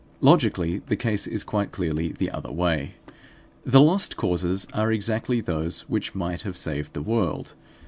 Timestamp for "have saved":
6.41-6.93